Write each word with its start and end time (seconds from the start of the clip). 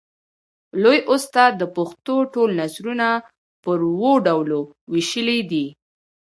لوى 0.81 0.99
استاد 1.15 1.51
د 1.59 1.63
پښتو 1.75 2.15
ټول 2.33 2.49
نثرونه 2.59 3.07
پر 3.63 3.79
اوو 3.89 4.11
ډولونو 4.25 4.59
وېشلي 4.91 5.39
دي. 5.51 5.65